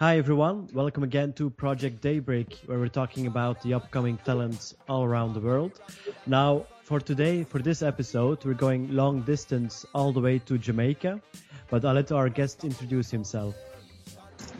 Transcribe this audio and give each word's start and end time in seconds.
Hi 0.00 0.16
everyone, 0.16 0.66
welcome 0.72 1.02
again 1.02 1.34
to 1.34 1.50
Project 1.50 2.00
Daybreak, 2.00 2.60
where 2.64 2.78
we're 2.78 2.88
talking 2.88 3.26
about 3.26 3.60
the 3.60 3.74
upcoming 3.74 4.16
talents 4.24 4.74
all 4.88 5.04
around 5.04 5.34
the 5.34 5.40
world. 5.40 5.78
Now, 6.26 6.64
for 6.84 7.00
today, 7.00 7.44
for 7.44 7.58
this 7.58 7.82
episode, 7.82 8.42
we're 8.46 8.54
going 8.54 8.96
long 8.96 9.20
distance 9.20 9.84
all 9.94 10.10
the 10.10 10.20
way 10.22 10.38
to 10.38 10.56
Jamaica, 10.56 11.20
but 11.68 11.84
I'll 11.84 11.92
let 11.92 12.12
our 12.12 12.30
guest 12.30 12.64
introduce 12.64 13.10
himself. 13.10 13.54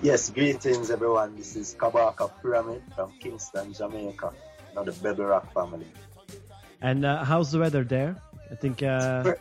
Yes, 0.03 0.29
greetings 0.29 0.91
everyone. 0.91 1.35
This 1.37 1.57
is 1.57 1.75
Kabaka 1.75 2.31
Pyramid 2.43 2.83
from 2.95 3.11
Kingston, 3.19 3.73
Jamaica, 3.73 4.35
now 4.75 4.85
the 4.85 4.93
Bebble 4.93 5.31
Rock 5.31 5.55
family. 5.55 5.87
And 6.83 7.07
uh, 7.07 7.25
how's 7.25 7.51
the 7.51 7.61
weather 7.61 7.83
there? 7.83 8.21
I 8.51 8.57
think. 8.57 8.83
Uh... 8.83 9.25
It's, 9.25 9.25
per- 9.25 9.39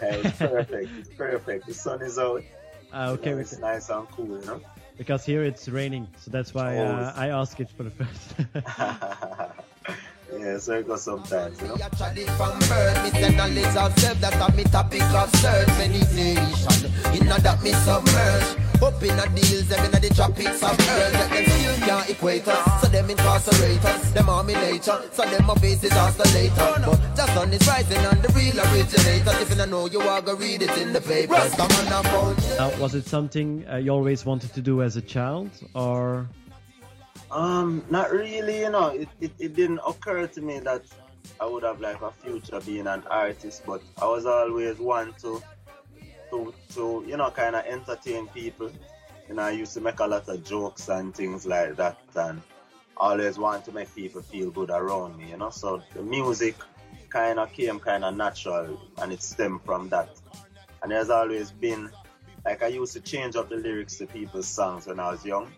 it's 0.00 0.38
perfect. 0.38 0.90
It's 0.98 1.08
perfect. 1.10 1.66
The 1.66 1.74
sun 1.74 2.00
is 2.00 2.18
out. 2.18 2.42
Uh, 2.90 3.10
okay, 3.18 3.30
you 3.30 3.36
know, 3.36 3.42
it's 3.42 3.58
nice 3.58 3.90
and 3.90 4.08
cool, 4.08 4.40
you 4.40 4.46
know. 4.46 4.60
Because 4.96 5.24
here 5.24 5.44
it's 5.44 5.68
raining, 5.68 6.08
so 6.18 6.30
that's 6.30 6.54
why 6.54 6.78
uh, 6.78 7.12
I 7.16 7.28
ask 7.28 7.60
it 7.60 7.68
for 7.70 7.82
the 7.82 7.90
first. 7.90 8.34
yeah, 10.38 10.58
so 10.58 10.78
it 10.78 10.86
goes 10.86 11.02
sometimes, 11.02 11.60
you 11.60 11.68
know. 11.68 11.76
from 11.76 12.58
birth, 12.60 13.04
me 13.04 13.10
send 13.20 13.36
knowledge 13.36 13.76
of 13.76 13.98
self 13.98 14.20
that 14.20 14.32
have 14.34 14.56
me 14.56 14.64
topic 14.64 15.02
of 15.02 15.30
search 15.36 15.68
meditation. 15.78 16.92
In 17.12 17.28
that 17.28 17.62
me 17.62 17.72
submerge. 17.72 18.65
Up 18.82 19.02
in 19.02 19.16
the 19.16 19.30
deals, 19.34 19.68
them 19.68 19.84
in 19.84 19.90
the 19.90 20.12
tropics 20.14 20.62
of 20.62 20.70
earth 20.70 21.12
That 21.12 21.30
them 21.30 21.44
still 21.44 21.86
can't 21.86 22.10
equate 22.10 22.46
us 22.46 22.82
So 22.82 22.88
them 22.88 23.10
incarcerate 23.10 23.84
us. 23.84 24.10
Them 24.12 24.28
army 24.28 24.54
nature 24.54 25.00
So 25.12 25.22
them 25.24 25.46
my 25.46 25.54
face 25.54 25.82
is 25.82 25.92
later. 26.34 26.82
But 26.84 27.00
just 27.16 27.36
on 27.36 27.52
is 27.52 27.66
rising 27.66 27.98
and 27.98 28.22
the 28.22 28.32
real 28.32 28.58
originators 28.60 29.40
If 29.40 29.50
you 29.50 29.56
don't 29.56 29.70
know 29.70 29.86
you 29.86 30.00
are 30.00 30.20
gonna 30.20 30.38
read 30.38 30.62
it 30.62 30.76
in 30.78 30.92
the 30.92 31.00
papers. 31.00 31.54
Come 31.54 31.70
on 31.72 31.84
now 31.86 32.02
phone 32.02 32.36
uh, 32.58 32.76
Was 32.78 32.94
it 32.94 33.06
something 33.06 33.66
uh, 33.68 33.76
you 33.76 33.90
always 33.90 34.24
wanted 34.24 34.52
to 34.54 34.60
do 34.60 34.82
as 34.82 34.96
a 34.96 35.02
child 35.02 35.50
or? 35.74 36.28
Um, 37.30 37.84
not 37.90 38.12
really, 38.12 38.60
you 38.60 38.70
know. 38.70 38.88
It, 38.88 39.08
it, 39.20 39.32
it 39.38 39.56
didn't 39.56 39.80
occur 39.86 40.26
to 40.26 40.40
me 40.40 40.60
that 40.60 40.84
I 41.40 41.46
would 41.46 41.64
have 41.64 41.80
like 41.80 42.00
a 42.02 42.10
future 42.10 42.60
being 42.60 42.86
an 42.86 43.02
artist, 43.10 43.62
but 43.66 43.82
I 44.00 44.06
was 44.06 44.26
always 44.26 44.78
one 44.78 45.12
to 45.22 45.42
to 46.36 46.54
to 46.74 47.04
you 47.06 47.16
know 47.16 47.30
kind 47.30 47.56
of 47.56 47.64
entertain 47.64 48.26
people. 48.28 48.70
You 49.28 49.34
know, 49.34 49.42
I 49.42 49.50
used 49.50 49.74
to 49.74 49.80
make 49.80 49.98
a 49.98 50.06
lot 50.06 50.28
of 50.28 50.44
jokes 50.44 50.88
and 50.88 51.14
things 51.14 51.46
like 51.46 51.76
that, 51.76 51.98
and 52.14 52.40
always 52.96 53.38
want 53.38 53.64
to 53.64 53.72
make 53.72 53.92
people 53.94 54.22
feel 54.22 54.50
good 54.50 54.70
around 54.70 55.18
me. 55.18 55.30
You 55.30 55.36
know, 55.36 55.50
so 55.50 55.82
the 55.94 56.02
music 56.02 56.56
kind 57.08 57.38
of 57.38 57.52
came 57.52 57.78
kind 57.80 58.04
of 58.04 58.16
natural, 58.16 58.80
and 58.98 59.12
it 59.12 59.22
stemmed 59.22 59.62
from 59.64 59.88
that. 59.88 60.10
And 60.82 60.92
there's 60.92 61.10
always 61.10 61.50
been 61.50 61.90
like 62.44 62.62
I 62.62 62.68
used 62.68 62.92
to 62.92 63.00
change 63.00 63.36
up 63.36 63.48
the 63.48 63.56
lyrics 63.56 63.96
to 63.96 64.06
people's 64.06 64.48
songs 64.48 64.86
when 64.86 65.00
I 65.00 65.10
was 65.10 65.24
young. 65.24 65.52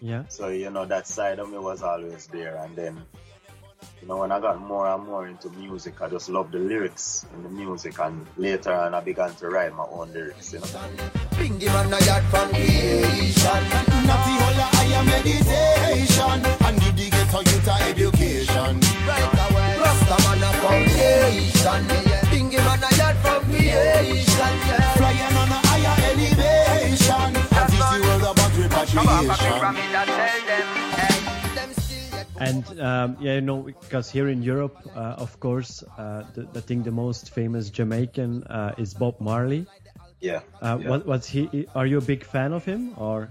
Yeah. 0.00 0.24
So 0.28 0.48
you 0.48 0.70
know 0.70 0.86
that 0.86 1.06
side 1.06 1.38
of 1.38 1.50
me 1.50 1.58
was 1.58 1.82
always 1.82 2.26
there, 2.28 2.56
and 2.56 2.74
then 2.74 3.02
you 4.00 4.08
know, 4.08 4.16
when 4.16 4.32
I 4.32 4.40
got 4.40 4.60
more 4.60 4.88
and 4.88 5.04
more 5.06 5.26
into 5.26 5.50
music, 5.50 6.00
I 6.00 6.08
just 6.08 6.30
loved 6.30 6.52
the 6.52 6.58
lyrics 6.58 7.26
in 7.34 7.42
the 7.42 7.50
music, 7.50 7.98
and 7.98 8.26
later 8.36 8.72
on, 8.72 8.94
I 8.94 9.00
began 9.00 9.34
to 9.36 9.48
write 9.48 9.74
my 9.74 9.84
own 9.84 10.12
lyrics. 10.12 10.52
You 10.52 10.60
know. 10.60 10.66
Bingy 11.36 11.66
man, 11.66 11.92
I 11.92 12.00
got 12.00 12.22
from 12.30 12.48
creation. 12.50 13.62
Natty 14.08 14.34
holla, 14.40 14.68
I 14.72 14.84
am 14.96 15.06
meditation, 15.06 16.40
and 16.66 16.80
give 16.80 16.96
the 16.96 17.10
ghetto 17.10 17.40
youth 17.40 17.68
a 17.68 17.74
education. 17.90 18.80
Right 19.04 19.40
away, 19.50 19.76
Rasta 19.80 20.16
man 20.24 20.44
a 20.44 20.50
foundation. 20.64 21.84
Bingy 22.32 22.56
man, 22.56 22.82
I 22.82 22.90
got 22.96 23.16
from 23.20 23.44
creation. 23.44 24.54
Flying 24.96 25.36
on 25.36 25.52
a 25.52 25.60
higher 25.68 25.96
elevation, 26.08 27.32
and 27.36 27.68
this 27.68 27.84
the 27.90 27.98
world 28.00 28.24
about 28.32 28.52
repatriation. 28.56 29.76
And 32.40 32.64
um, 32.80 33.16
yeah, 33.20 33.34
you 33.34 33.42
know, 33.42 33.62
because 33.62 34.10
here 34.10 34.28
in 34.28 34.42
Europe, 34.42 34.76
uh, 34.96 35.20
of 35.20 35.38
course, 35.40 35.84
uh, 35.98 36.24
the, 36.34 36.48
I 36.54 36.60
think 36.60 36.84
the 36.84 36.90
most 36.90 37.30
famous 37.30 37.68
Jamaican 37.68 38.44
uh, 38.44 38.74
is 38.78 38.94
Bob 38.94 39.20
Marley. 39.20 39.66
Yeah. 40.20 40.40
Uh, 40.62 40.78
yeah. 40.80 40.88
What, 40.88 41.06
what's 41.06 41.28
he? 41.28 41.66
Are 41.74 41.86
you 41.86 41.98
a 41.98 42.02
big 42.02 42.24
fan 42.24 42.52
of 42.52 42.64
him, 42.64 42.94
or? 42.96 43.28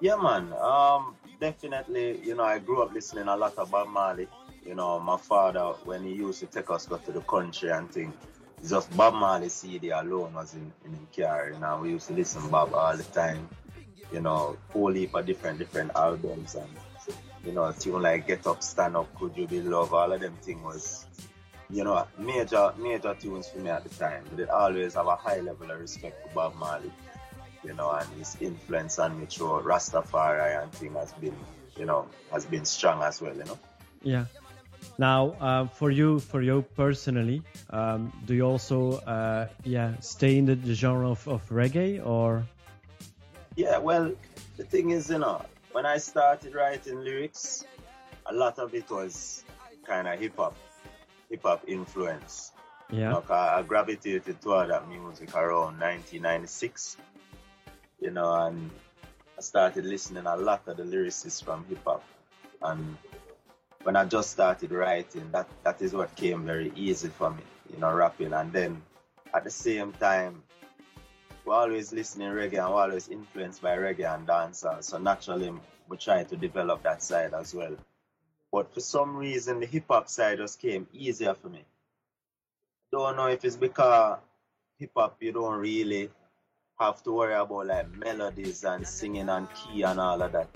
Yeah, 0.00 0.16
man. 0.16 0.52
Um, 0.54 1.16
definitely. 1.38 2.20
You 2.24 2.34
know, 2.34 2.44
I 2.44 2.58
grew 2.58 2.82
up 2.82 2.94
listening 2.94 3.28
a 3.28 3.36
lot 3.36 3.54
about 3.58 3.88
Marley. 3.88 4.26
You 4.64 4.74
know, 4.74 4.98
my 5.00 5.18
father 5.18 5.74
when 5.84 6.02
he 6.04 6.14
used 6.14 6.40
to 6.40 6.46
take 6.46 6.70
us 6.70 6.86
to 6.86 7.12
the 7.12 7.20
country 7.22 7.70
and 7.70 7.90
things, 7.90 8.14
just 8.66 8.94
Bob 8.96 9.14
Marley 9.14 9.50
CD 9.50 9.90
alone 9.90 10.32
was 10.32 10.54
in 10.54 10.72
in 10.86 10.92
the 10.92 11.22
car. 11.22 11.50
You 11.52 11.58
know, 11.58 11.80
we 11.82 11.90
used 11.90 12.08
to 12.08 12.14
listen 12.14 12.48
Bob 12.48 12.72
all 12.74 12.96
the 12.96 13.04
time. 13.04 13.48
You 14.12 14.20
know, 14.20 14.56
whole 14.72 14.92
heap 14.92 15.14
of 15.14 15.26
different 15.26 15.58
different 15.58 15.92
albums 15.94 16.54
and 16.54 16.68
you 17.44 17.52
know, 17.52 17.72
tune 17.72 18.02
like 18.02 18.26
Get 18.26 18.46
Up, 18.46 18.62
Stand 18.62 18.96
Up, 18.96 19.14
Could 19.18 19.36
You 19.36 19.46
Be 19.46 19.62
Love, 19.62 19.94
all 19.94 20.12
of 20.12 20.20
them 20.20 20.36
things 20.42 20.62
was, 20.62 21.06
you 21.68 21.84
know, 21.84 22.06
major 22.18 22.72
major 22.78 23.14
tunes 23.14 23.48
for 23.48 23.58
me 23.58 23.70
at 23.70 23.84
the 23.84 23.90
time. 23.90 24.24
But 24.30 24.40
it 24.40 24.50
always 24.50 24.94
have 24.94 25.06
a 25.06 25.16
high 25.16 25.40
level 25.40 25.70
of 25.70 25.80
respect 25.80 26.22
for 26.22 26.34
Bob 26.34 26.56
Marley, 26.56 26.92
you 27.64 27.74
know, 27.74 27.90
and 27.90 28.08
his 28.18 28.36
influence 28.40 28.98
on 28.98 29.18
me 29.18 29.26
through 29.26 29.62
Rastafari 29.62 30.62
and 30.62 30.72
thing 30.72 30.94
has 30.94 31.12
been, 31.14 31.36
you 31.76 31.86
know, 31.86 32.06
has 32.32 32.44
been 32.44 32.64
strong 32.64 33.02
as 33.02 33.20
well, 33.20 33.36
you 33.36 33.44
know. 33.44 33.58
Yeah. 34.02 34.26
Now, 34.98 35.36
uh, 35.40 35.66
for 35.66 35.90
you, 35.90 36.20
for 36.20 36.42
you 36.42 36.62
personally, 36.74 37.42
um, 37.70 38.12
do 38.26 38.34
you 38.34 38.42
also, 38.42 38.92
uh, 39.00 39.48
yeah, 39.64 39.98
stay 40.00 40.38
in 40.38 40.46
the, 40.46 40.54
the 40.54 40.74
genre 40.74 41.10
of, 41.10 41.26
of 41.28 41.46
reggae 41.48 42.04
or? 42.04 42.44
Yeah, 43.56 43.78
well, 43.78 44.12
the 44.56 44.64
thing 44.64 44.90
is, 44.90 45.10
you 45.10 45.18
know, 45.18 45.44
when 45.72 45.86
I 45.86 45.98
started 45.98 46.54
writing 46.54 47.00
lyrics, 47.04 47.64
a 48.26 48.34
lot 48.34 48.58
of 48.58 48.74
it 48.74 48.90
was 48.90 49.44
kind 49.84 50.08
of 50.08 50.18
hip 50.18 50.36
hop, 50.36 50.56
hip 51.28 51.42
hop 51.42 51.64
influence. 51.66 52.52
Yeah. 52.90 53.14
Like 53.14 53.30
I, 53.30 53.58
I 53.58 53.62
gravitated 53.62 54.40
toward 54.40 54.70
that 54.70 54.88
music 54.88 55.34
around 55.34 55.78
1996, 55.78 56.96
you 58.00 58.10
know, 58.10 58.34
and 58.34 58.70
I 59.38 59.42
started 59.42 59.84
listening 59.84 60.26
a 60.26 60.36
lot 60.36 60.66
of 60.66 60.76
the 60.76 60.82
lyricists 60.82 61.42
from 61.42 61.64
hip 61.68 61.84
hop. 61.84 62.02
And 62.62 62.96
when 63.84 63.96
I 63.96 64.04
just 64.04 64.30
started 64.30 64.72
writing, 64.72 65.30
that, 65.32 65.48
that 65.64 65.80
is 65.80 65.92
what 65.92 66.14
came 66.16 66.44
very 66.44 66.72
easy 66.74 67.08
for 67.08 67.30
me, 67.30 67.42
you 67.72 67.78
know, 67.78 67.92
rapping. 67.92 68.32
And 68.32 68.52
then 68.52 68.82
at 69.32 69.44
the 69.44 69.50
same 69.50 69.92
time, 69.92 70.42
we're 71.50 71.56
always 71.56 71.92
listening 71.92 72.28
reggae 72.28 72.64
and 72.64 72.72
we're 72.72 72.80
always 72.80 73.08
influenced 73.08 73.60
by 73.60 73.76
reggae 73.76 74.14
and 74.14 74.24
dancehall. 74.24 74.84
So 74.84 74.98
naturally, 74.98 75.52
we 75.88 75.96
try 75.96 76.22
to 76.22 76.36
develop 76.36 76.84
that 76.84 77.02
side 77.02 77.34
as 77.34 77.52
well. 77.52 77.76
But 78.52 78.72
for 78.72 78.78
some 78.78 79.16
reason, 79.16 79.58
the 79.58 79.66
hip 79.66 79.86
hop 79.88 80.08
side 80.08 80.38
just 80.38 80.60
came 80.60 80.86
easier 80.92 81.34
for 81.34 81.48
me. 81.48 81.64
Don't 82.92 83.16
know 83.16 83.26
if 83.26 83.44
it's 83.44 83.56
because 83.56 84.18
hip 84.78 84.92
hop 84.96 85.16
you 85.18 85.32
don't 85.32 85.58
really 85.58 86.10
have 86.78 87.02
to 87.02 87.12
worry 87.12 87.34
about 87.34 87.66
like 87.66 87.96
melodies 87.96 88.62
and 88.62 88.86
singing 88.86 89.28
and 89.28 89.48
key 89.52 89.82
and 89.82 89.98
all 89.98 90.22
of 90.22 90.30
that. 90.30 90.48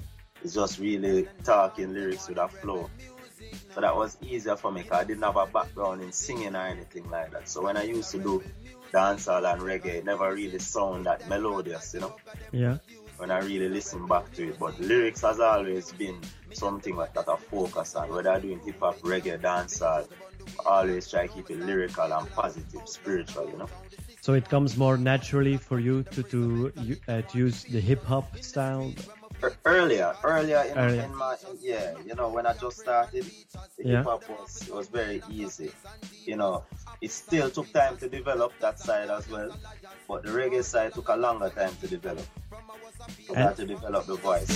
It's 0.44 0.54
just 0.54 0.78
really 0.78 1.26
talking 1.42 1.92
lyrics 1.92 2.28
with 2.28 2.38
a 2.38 2.46
flow. 2.46 2.88
So 3.74 3.80
that 3.80 3.96
was 3.96 4.16
easier 4.22 4.56
for 4.56 4.70
me 4.70 4.82
because 4.82 5.00
I 5.00 5.04
didn't 5.04 5.22
have 5.22 5.36
a 5.36 5.46
background 5.46 6.02
in 6.02 6.12
singing 6.12 6.54
or 6.54 6.66
anything 6.66 7.10
like 7.10 7.32
that. 7.32 7.48
So 7.48 7.62
when 7.62 7.76
I 7.76 7.84
used 7.84 8.10
to 8.12 8.18
do 8.18 8.42
dancehall 8.92 9.52
and 9.52 9.62
reggae, 9.62 9.96
it 9.96 10.04
never 10.04 10.32
really 10.32 10.58
sound 10.60 11.06
that 11.06 11.28
melodious, 11.28 11.94
you 11.94 12.00
know? 12.00 12.16
Yeah. 12.52 12.78
When 13.16 13.30
I 13.30 13.38
really 13.38 13.68
listen 13.68 14.06
back 14.06 14.32
to 14.34 14.48
it. 14.48 14.58
But 14.58 14.78
lyrics 14.80 15.22
has 15.22 15.40
always 15.40 15.92
been 15.92 16.20
something 16.52 16.96
that 16.96 17.28
I 17.28 17.36
focus 17.36 17.94
on. 17.96 18.08
Whether 18.10 18.30
I'm 18.30 18.42
doing 18.42 18.60
hip 18.60 18.80
hop, 18.80 18.98
reggae, 19.00 19.40
dancehall, 19.40 20.08
I 20.66 20.80
always 20.80 21.10
try 21.10 21.26
to 21.26 21.32
keep 21.32 21.50
it 21.50 21.60
lyrical 21.60 22.12
and 22.12 22.30
positive, 22.30 22.82
spiritual, 22.86 23.48
you 23.50 23.56
know? 23.56 23.68
So 24.20 24.32
it 24.32 24.48
comes 24.48 24.76
more 24.76 24.96
naturally 24.96 25.56
for 25.56 25.78
you 25.78 26.02
to 26.04 26.22
to, 26.22 26.72
uh, 27.08 27.22
to 27.22 27.38
use 27.38 27.64
the 27.64 27.80
hip 27.80 28.02
hop 28.04 28.38
style 28.38 28.92
earlier, 29.64 30.14
earlier 30.24 30.62
in, 30.70 30.78
Earlier. 30.78 31.02
in 31.02 31.14
my 31.16 31.36
yeah, 31.60 31.94
you 32.06 32.14
know, 32.14 32.28
when 32.28 32.46
I 32.46 32.54
just 32.54 32.78
started, 32.78 33.24
the 33.76 33.84
Yeah. 33.84 33.96
hip 33.98 34.04
hop 34.04 34.28
was 34.28 34.68
was 34.70 34.88
very 34.88 35.22
easy. 35.30 35.72
You 36.26 36.36
know, 36.36 36.64
it 37.00 37.10
still 37.10 37.50
took 37.50 37.72
time 37.72 37.96
to 37.98 38.08
develop 38.08 38.52
that 38.60 38.78
side 38.80 39.10
as 39.10 39.28
well, 39.28 39.50
but 40.08 40.22
the 40.22 40.30
reggae 40.30 40.64
side 40.64 40.94
took 40.94 41.08
a 41.08 41.16
longer 41.16 41.50
time 41.50 41.74
to 41.80 41.88
develop. 41.88 42.26
So 43.26 43.34
I 43.34 43.40
And- 43.40 43.56
to 43.56 43.66
develop 43.66 44.06
the 44.06 44.16
voice. 44.16 44.48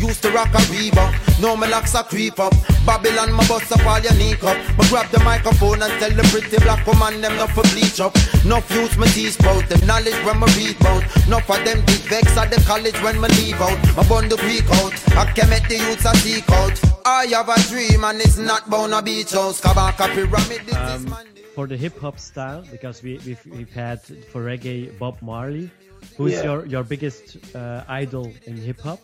Used 0.00 0.22
to 0.22 0.30
rock 0.30 0.48
a 0.54 0.58
Reebok, 0.72 1.40
now 1.40 1.54
my 1.54 1.68
locks 1.68 1.94
a 1.94 2.02
creep 2.02 2.38
up. 2.40 2.52
Babylon, 2.84 3.32
my 3.32 3.46
bust 3.46 3.70
up 3.70 3.84
all 3.86 4.00
your 4.00 4.14
knee 4.14 4.34
up. 4.42 4.56
Me 4.78 4.84
grab 4.88 5.08
the 5.10 5.20
microphone 5.20 5.82
and 5.82 5.92
tell 6.00 6.10
the 6.10 6.22
pretty 6.32 6.58
black 6.64 6.84
woman 6.86 7.20
them 7.20 7.36
not 7.36 7.50
for 7.50 7.62
bleach 7.72 8.00
up. 8.00 8.14
Enough 8.44 8.70
use 8.72 8.96
me 8.98 9.06
teach 9.08 9.38
bout 9.38 9.68
the 9.68 9.78
knowledge 9.86 10.18
when 10.24 10.40
me 10.40 10.46
read 10.56 10.78
bout. 10.80 11.04
Enough 11.26 11.50
of 11.50 11.64
them 11.64 11.80
big 11.86 12.02
vex 12.10 12.36
at 12.36 12.50
the 12.50 12.60
college 12.66 13.00
when 13.02 13.20
me 13.20 13.28
leave 13.28 13.60
out. 13.60 13.78
My 13.96 14.02
bundle 14.08 14.38
peak 14.38 14.68
out, 14.80 14.92
I 15.16 15.30
can 15.32 15.48
make 15.50 15.68
the 15.68 15.76
youths 15.76 16.04
a 16.04 16.14
seek 16.16 16.50
out. 16.50 16.80
I 17.04 17.26
have 17.26 17.48
a 17.48 17.60
dream 17.68 18.04
and 18.04 18.20
it's 18.20 18.38
not 18.38 18.68
bound 18.68 18.92
a 18.94 19.02
beach 19.02 19.32
house. 19.32 19.60
Kabaka 19.60 20.08
pyramid, 20.14 20.62
this 20.66 20.74
is 20.74 21.04
um, 21.04 21.08
my 21.08 21.24
for 21.54 21.66
the 21.66 21.76
hip 21.76 21.98
hop 22.00 22.18
style 22.18 22.64
because 22.70 23.02
we 23.02 23.20
we've, 23.26 23.44
we've 23.46 23.70
had 23.72 24.00
for 24.02 24.42
reggae 24.44 24.98
Bob 24.98 25.20
Marley. 25.20 25.70
Who's 26.16 26.32
Yeah. 26.32 26.44
your 26.44 26.66
your 26.66 26.84
biggest 26.84 27.36
uh, 27.54 27.84
idol 27.88 28.40
in 28.46 28.56
hip 28.56 28.80
hop? 28.80 29.00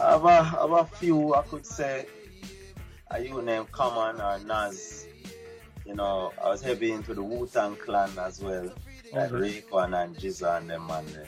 I 0.00 0.10
have 0.12 0.24
a, 0.24 0.28
I 0.28 0.42
have 0.62 0.70
a 0.72 0.84
few, 0.84 1.34
I 1.34 1.42
could 1.42 1.64
say, 1.66 2.06
a 3.10 3.20
you 3.20 3.42
name 3.42 3.66
Common 3.72 4.20
or 4.20 4.38
Nas. 4.38 5.06
You 5.84 5.94
know, 5.94 6.32
I 6.42 6.48
was 6.48 6.62
heavy 6.62 6.90
into 6.92 7.14
the 7.14 7.22
Wu 7.22 7.46
Tang 7.46 7.76
Clan 7.76 8.18
as 8.18 8.40
well. 8.40 8.70
Like 9.12 9.32
Okay. 9.32 9.62
Raekwon 9.62 9.94
and 10.02 10.16
GZA 10.16 10.58
and 10.58 10.70
them 10.70 10.90
and 10.90 11.16
uh, 11.16 11.20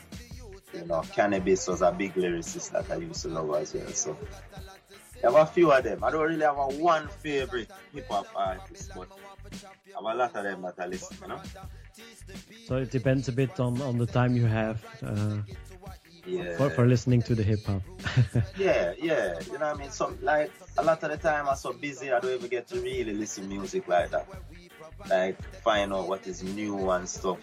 you 0.72 0.84
know, 0.86 1.00
Canibus 1.14 1.68
was 1.68 1.80
a 1.82 1.92
big 1.92 2.14
lyricist 2.14 2.70
that 2.72 2.90
I 2.90 2.96
used 2.96 3.22
to 3.22 3.28
love 3.28 3.54
as 3.62 3.72
well. 3.74 3.92
So 3.92 4.18
I 5.22 5.26
have 5.26 5.34
a 5.34 5.46
few 5.46 5.72
of 5.72 5.82
them. 5.84 6.04
I 6.04 6.10
don't 6.10 6.22
really 6.28 6.44
have 6.44 6.58
a 6.58 6.66
one 6.68 7.08
favorite 7.08 7.70
hip 7.92 8.06
hop 8.10 8.28
artist, 8.34 8.90
but 8.94 9.08
I 9.94 9.96
have 10.08 10.14
a 10.14 10.18
lot 10.18 10.36
of 10.36 10.44
them 10.44 10.62
that 10.62 10.74
I 10.78 10.86
listen, 10.86 11.16
you 11.22 11.28
know. 11.28 11.40
So 12.66 12.76
it 12.76 12.90
depends 12.90 13.28
a 13.28 13.32
bit 13.32 13.58
on, 13.60 13.80
on 13.82 13.98
the 13.98 14.06
time 14.06 14.36
you 14.36 14.46
have 14.46 14.84
uh, 15.02 15.38
Yeah. 16.26 16.56
for, 16.58 16.68
for 16.70 16.86
listening 16.86 17.22
to 17.22 17.34
the 17.34 17.42
hip 17.42 17.64
hop. 17.66 17.82
Yeah, 18.58 18.92
yeah. 19.00 19.38
You 19.46 19.58
know 19.58 19.66
what 19.66 19.76
I 19.76 19.78
mean? 19.80 19.90
So, 19.90 20.12
like 20.20 20.50
a 20.76 20.82
lot 20.84 21.02
of 21.02 21.10
the 21.10 21.16
time 21.16 21.48
I'm 21.48 21.56
so 21.56 21.72
busy 21.72 22.12
I 22.12 22.20
don't 22.20 22.34
even 22.34 22.48
get 22.50 22.66
to 22.68 22.80
really 22.80 23.14
listen 23.14 23.48
music 23.48 23.88
like 23.88 24.10
that. 24.10 24.26
Like 25.08 25.40
find 25.62 25.92
out 25.94 26.08
what 26.08 26.26
is 26.26 26.42
new 26.42 26.90
and 26.90 27.08
stuff. 27.08 27.38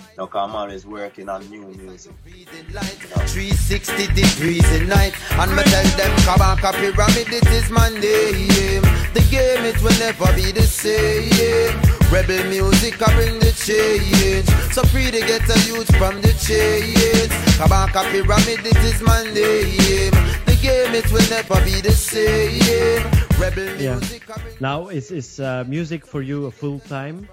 You 0.00 0.06
know, 0.16 0.26
'cause 0.26 0.48
I'm 0.48 0.54
always 0.56 0.86
working 0.86 1.28
on 1.28 1.44
new 1.50 1.66
music. 1.76 2.12
360 2.24 4.06
degrees 4.14 4.66
in 4.72 4.88
night 4.88 5.12
And 5.32 5.50
me 5.56 5.62
tell 5.64 5.84
them 6.00 6.12
Kabaka 6.26 6.72
pyramid 6.80 7.28
it 7.32 7.46
is 7.52 7.68
my 7.70 7.88
name 7.90 8.82
The 9.12 9.20
game 9.30 9.64
it 9.66 9.82
will 9.82 9.98
never 9.98 10.32
be 10.34 10.52
the 10.52 10.62
same 10.62 11.89
Rebel 12.10 12.42
music 12.50 13.00
I 13.06 13.14
bring 13.14 13.38
the 13.38 13.52
change 13.54 14.46
So 14.74 14.82
free 14.90 15.10
to 15.10 15.20
get 15.20 15.42
a 15.48 15.58
youth 15.68 15.90
from 15.96 16.20
the 16.20 16.32
chains 16.46 17.30
Kabaka 17.58 18.02
pyramid 18.10 18.66
it 18.66 18.76
is 18.90 19.00
my 19.02 19.22
name 19.24 20.10
The 20.46 20.56
game 20.60 20.94
it 20.94 21.06
will 21.12 21.28
never 21.30 21.58
be 21.64 21.80
the 21.80 21.92
same 21.92 23.04
Rebel 23.38 23.76
Yeah. 23.80 23.94
music 23.94 24.28
I 24.28 24.40
bring 24.42 24.56
now, 24.60 24.88
is, 24.88 25.10
is 25.10 25.38
uh, 25.40 25.64
music 25.68 26.04
for 26.06 26.20
you 26.22 26.46
a 26.46 26.50
full 26.50 26.80
time 26.80 27.28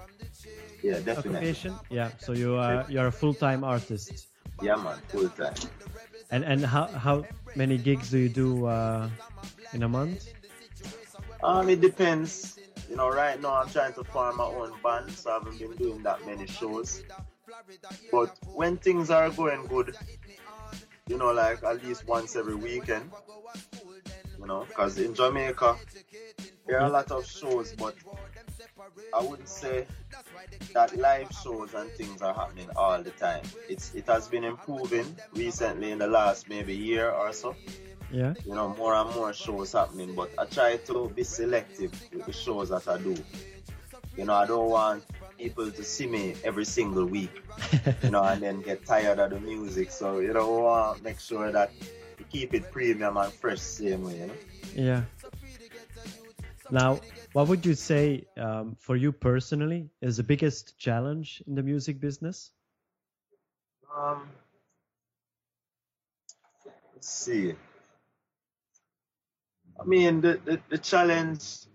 Yeah, 0.82 1.00
definitely. 1.00 1.18
occupation? 1.36 1.74
Yeah, 1.90 2.10
so 2.18 2.32
you 2.32 2.54
are, 2.56 2.86
you're 2.88 3.08
a 3.08 3.12
full 3.12 3.34
time 3.34 3.64
artist. 3.64 4.28
Yeah 4.62 4.76
man, 4.76 4.98
full 5.08 5.28
time. 5.30 5.54
And, 6.30 6.44
and 6.44 6.64
how, 6.64 6.86
how 6.86 7.24
many 7.56 7.78
gigs 7.78 8.10
do 8.10 8.18
you 8.18 8.28
do 8.28 8.66
uh, 8.66 9.08
in 9.74 9.82
a 9.82 9.88
month? 9.88 10.22
Um 11.42 11.68
it 11.68 11.80
depends. 11.80 12.58
You 12.88 12.96
know, 12.96 13.08
right 13.10 13.40
now 13.40 13.60
I'm 13.60 13.68
trying 13.68 13.92
to 13.94 14.04
form 14.04 14.38
my 14.38 14.44
own 14.44 14.72
band, 14.82 15.10
so 15.10 15.30
I 15.30 15.34
haven't 15.34 15.58
been 15.58 15.76
doing 15.76 16.02
that 16.04 16.24
many 16.26 16.46
shows. 16.46 17.02
But 18.10 18.36
when 18.46 18.76
things 18.78 19.10
are 19.10 19.30
going 19.30 19.66
good, 19.66 19.94
you 21.06 21.18
know, 21.18 21.32
like 21.32 21.62
at 21.64 21.84
least 21.84 22.06
once 22.06 22.36
every 22.36 22.54
weekend, 22.54 23.10
you 24.38 24.46
know, 24.46 24.64
because 24.68 24.98
in 24.98 25.14
Jamaica, 25.14 25.76
there 26.66 26.80
are 26.80 26.86
a 26.86 26.90
lot 26.90 27.10
of 27.10 27.26
shows, 27.26 27.74
but 27.76 27.94
I 29.14 29.22
wouldn't 29.22 29.48
say 29.48 29.86
that 30.74 30.96
live 30.96 31.30
shows 31.42 31.74
and 31.74 31.90
things 31.92 32.22
are 32.22 32.34
happening 32.34 32.68
all 32.76 33.02
the 33.02 33.10
time. 33.10 33.42
It's 33.68 33.94
it 33.94 34.06
has 34.06 34.28
been 34.28 34.44
improving 34.44 35.16
recently 35.34 35.90
in 35.90 35.98
the 35.98 36.06
last 36.06 36.48
maybe 36.48 36.74
year 36.74 37.10
or 37.10 37.32
so 37.32 37.54
Yeah. 38.10 38.34
you 38.44 38.54
know, 38.54 38.74
more 38.74 38.94
and 38.94 39.14
more 39.14 39.32
shows 39.32 39.72
happening, 39.72 40.14
but 40.14 40.30
I 40.38 40.46
try 40.46 40.76
to 40.76 41.10
be 41.14 41.24
selective 41.24 41.92
with 42.12 42.24
the 42.24 42.32
shows 42.32 42.70
that 42.70 42.88
I 42.88 42.98
do. 42.98 43.14
You 44.16 44.24
know, 44.24 44.34
I 44.34 44.46
don't 44.46 44.70
want 44.70 45.04
people 45.38 45.70
to 45.70 45.84
see 45.84 46.06
me 46.06 46.34
every 46.42 46.64
single 46.64 47.04
week, 47.04 47.30
you 48.02 48.10
know, 48.10 48.24
and 48.24 48.42
then 48.42 48.62
get 48.62 48.84
tired 48.84 49.18
of 49.18 49.30
the 49.30 49.40
music. 49.40 49.90
So, 49.90 50.20
you 50.20 50.32
know, 50.32 50.94
to 50.96 51.02
make 51.02 51.20
sure 51.20 51.52
that 51.52 51.70
we 52.18 52.24
keep 52.24 52.54
it 52.54 52.70
premium 52.70 53.16
and 53.16 53.32
fresh 53.32 53.60
same 53.60 54.04
way, 54.04 54.18
you 54.18 54.26
know. 54.26 54.34
Yeah. 54.74 55.02
Now, 56.70 57.00
what 57.32 57.48
would 57.48 57.64
you 57.64 57.74
say 57.74 58.26
um, 58.36 58.76
for 58.78 58.96
you 58.96 59.12
personally 59.12 59.90
is 60.00 60.16
the 60.16 60.22
biggest 60.22 60.78
challenge 60.78 61.42
in 61.46 61.54
the 61.54 61.62
music 61.62 62.00
business? 62.00 62.50
Um, 63.94 64.28
let's 66.94 67.08
see. 67.08 67.54
I 69.80 69.84
mean, 69.84 70.20
the, 70.20 70.40
the, 70.44 70.60
the 70.68 70.78
challenge, 70.78 71.66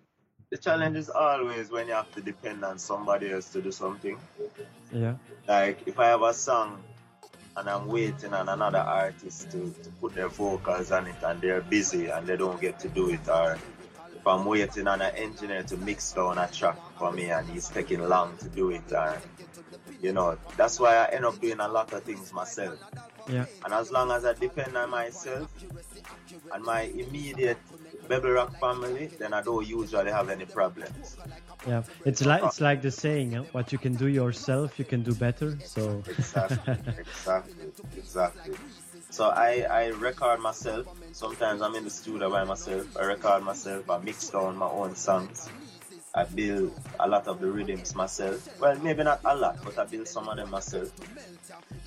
the 0.50 0.58
challenge 0.58 0.98
is 0.98 1.10
always 1.10 1.72
when 1.72 1.88
you 1.88 1.94
have 1.94 2.12
to 2.14 2.22
depend 2.22 2.64
on 2.64 2.78
somebody 2.78 3.32
else 3.32 3.50
to 3.54 3.62
do 3.62 3.72
something. 3.72 4.18
Yeah. 4.92 5.16
Like 5.48 5.80
if 5.86 6.00
I 6.00 6.08
have 6.08 6.22
a 6.22 6.34
song 6.34 6.84
and 7.56 7.70
I'm 7.70 7.88
waiting 7.88 8.34
on 8.34 8.50
another 8.50 8.80
artist 8.80 9.52
to, 9.52 9.74
to 9.84 9.90
put 10.02 10.16
their 10.16 10.30
vocals 10.30 10.92
on 10.92 11.08
it 11.08 11.16
and 11.24 11.40
they're 11.42 11.62
busy 11.62 12.08
and 12.08 12.28
they 12.28 12.36
don't 12.38 12.60
get 12.60 12.80
to 12.80 12.90
do 12.90 13.10
it 13.10 13.28
or 13.30 13.58
if 14.16 14.28
I'm 14.28 14.46
waiting 14.46 14.88
on 14.88 15.02
an 15.02 15.16
engineer 15.16 15.64
to 15.64 15.78
mix 15.78 16.12
down 16.14 16.38
a 16.38 16.48
track 16.48 16.78
for 16.98 17.12
me 17.12 17.30
and 17.30 17.48
he's 17.50 17.70
taking 17.70 18.02
long 18.02 18.38
to 18.38 18.50
do 18.50 18.72
it 18.72 18.92
or 18.92 19.18
you 20.04 20.12
know, 20.12 20.38
that's 20.58 20.80
why 20.82 20.98
I 20.98 21.06
end 21.14 21.26
up 21.26 21.40
doing 21.40 21.62
a 21.62 21.68
lot 21.68 21.94
of 21.94 22.04
things 22.04 22.34
myself. 22.34 22.78
Yeah. 23.30 23.46
And 23.64 23.74
as 23.74 23.90
long 23.90 24.12
as 24.12 24.26
I 24.26 24.34
depend 24.34 24.76
on 24.76 24.90
myself 24.90 25.50
and 26.54 26.64
my 26.64 26.82
immediate 26.82 27.58
Bebble 28.08 28.36
Rock 28.36 28.60
family, 28.60 29.08
then 29.20 29.34
I 29.34 29.42
don't 29.42 29.66
usually 29.68 30.12
have 30.12 30.30
any 30.30 30.46
problems. 30.46 31.18
Yeah. 31.68 31.84
It's 32.06 32.26
like 32.26 32.44
it's 32.44 32.62
like 32.62 32.82
the 32.82 32.92
saying, 32.92 33.36
uh, 33.36 33.44
what 33.52 33.72
you 33.72 33.78
can 33.78 33.96
do 33.96 34.08
yourself, 34.08 34.78
you 34.78 34.86
can 34.86 35.04
do 35.04 35.14
better. 35.16 35.58
So 35.64 36.04
Exactly, 36.08 36.74
exactly, 36.98 37.54
exactly. 37.98 38.56
So 39.10 39.30
I, 39.30 39.66
I 39.70 39.88
record 39.90 40.40
myself. 40.40 40.88
Sometimes 41.12 41.62
I'm 41.62 41.76
in 41.76 41.84
the 41.84 41.90
studio 41.90 42.30
by 42.30 42.44
myself. 42.44 42.98
I 42.98 43.06
record 43.06 43.44
myself. 43.44 43.90
I 43.90 44.00
mix 44.00 44.30
down 44.30 44.58
my 44.58 44.68
own 44.68 44.96
songs. 44.96 45.50
I 46.16 46.26
build 46.26 46.74
a 47.00 47.08
lot 47.08 47.28
of 47.28 47.40
the 47.40 47.48
rhythms 47.48 47.96
myself. 47.96 48.48
Well, 48.60 48.78
maybe 48.80 49.04
not 49.04 49.22
a 49.26 49.36
lot, 49.36 49.58
but 49.64 49.78
I 49.80 49.86
build 49.86 50.08
some 50.08 50.28
of 50.28 50.38
them 50.38 50.50
myself. 50.50 50.92